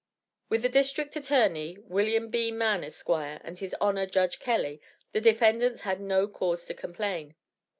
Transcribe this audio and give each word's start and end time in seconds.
With 0.49 0.63
the 0.63 0.67
District 0.67 1.15
Attorney, 1.15 1.75
Wm. 1.87 2.29
B. 2.31 2.49
Mann, 2.49 2.83
Esq., 2.83 3.07
and 3.07 3.59
his 3.59 3.75
Honor, 3.79 4.07
Judge 4.07 4.39
Kelley, 4.39 4.81
the 5.11 5.21
defendants 5.21 5.81
had 5.81 6.01
no 6.01 6.27
cause 6.27 6.65
to 6.65 6.73
complain. 6.73 7.35